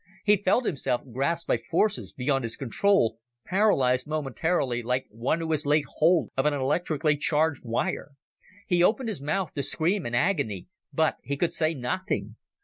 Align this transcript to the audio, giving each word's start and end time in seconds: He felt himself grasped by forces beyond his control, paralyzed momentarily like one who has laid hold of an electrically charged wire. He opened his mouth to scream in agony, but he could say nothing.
He 0.23 0.37
felt 0.37 0.65
himself 0.65 1.01
grasped 1.13 1.47
by 1.47 1.57
forces 1.57 2.11
beyond 2.11 2.43
his 2.43 2.55
control, 2.55 3.19
paralyzed 3.45 4.07
momentarily 4.07 4.81
like 4.81 5.05
one 5.11 5.37
who 5.39 5.51
has 5.51 5.63
laid 5.67 5.83
hold 5.97 6.31
of 6.35 6.47
an 6.47 6.55
electrically 6.55 7.17
charged 7.17 7.63
wire. 7.63 8.13
He 8.65 8.81
opened 8.81 9.09
his 9.09 9.21
mouth 9.21 9.53
to 9.53 9.61
scream 9.61 10.07
in 10.07 10.15
agony, 10.15 10.65
but 10.91 11.17
he 11.21 11.37
could 11.37 11.53
say 11.53 11.75
nothing. 11.75 12.35